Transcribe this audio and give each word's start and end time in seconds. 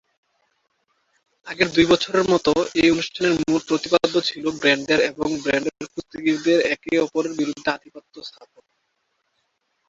আগের 1.47 1.69
দুই 1.71 1.85
বছরের 1.85 2.25
মতো, 2.29 2.51
এই 2.75 2.89
অনুষ্ঠানের 2.91 3.33
মূল 3.39 3.61
প্রতিপাদ্য 3.67 4.13
ছিল 4.21 4.43
ব্র্যান্ডের 4.59 4.99
এবং 5.01 5.27
ব্র্যান্ডের 5.43 5.85
কুস্তিগীরদের 5.93 6.59
একে 6.65 6.91
অপরের 6.99 7.33
বিরুদ্ধে 7.33 7.69
আধিপত্য 7.71 8.13
স্থাপন। 8.23 8.63